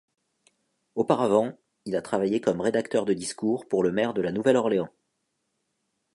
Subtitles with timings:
[0.95, 4.89] Auparavant, il a travaillé comme rédacteur de discours pour le maire de la Nouvelle-Orléans.